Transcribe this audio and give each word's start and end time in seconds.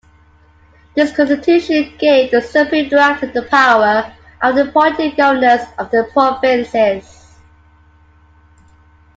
This 0.95 1.15
constitution 1.15 1.93
gave 1.99 2.31
the 2.31 2.41
Supreme 2.41 2.89
Director 2.89 3.27
the 3.31 3.43
power 3.43 4.11
of 4.41 4.57
appointing 4.57 5.13
Governors 5.15 5.61
of 5.77 5.91
the 5.91 6.09
provinces. 6.11 7.35